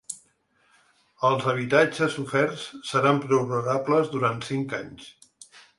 Els 1.29 1.45
habitatges 1.53 2.17
oferts 2.25 2.65
seran 2.93 3.23
prorrogables 3.27 4.13
durant 4.19 4.45
cinc 4.53 4.79
anys. 4.85 5.11